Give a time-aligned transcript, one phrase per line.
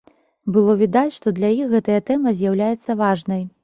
[0.55, 3.51] Было відаць, што для іх гэтая тэма з'яўляецца важнай.